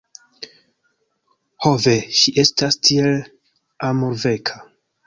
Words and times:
Ho 1.67 1.73
ve! 1.85 1.95
Ŝi 2.21 2.35
estas 2.45 2.81
tiel 2.89 3.21
amorveka!!! 3.93 4.63